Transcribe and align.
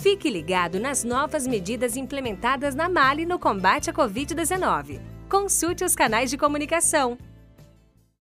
Fique 0.00 0.28
ligado 0.28 0.78
nas 0.78 1.02
novas 1.02 1.46
medidas 1.46 1.96
implementadas 1.96 2.74
na 2.74 2.88
Mali 2.88 3.24
no 3.24 3.38
combate 3.38 3.88
à 3.88 3.92
Covid-19. 3.92 5.00
Consulte 5.28 5.84
os 5.84 5.96
canais 5.96 6.30
de 6.30 6.36
comunicação. 6.36 7.16